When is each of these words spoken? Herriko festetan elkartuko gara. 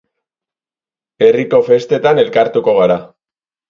Herriko 1.27 1.63
festetan 1.71 2.27
elkartuko 2.27 2.79
gara. 2.83 3.03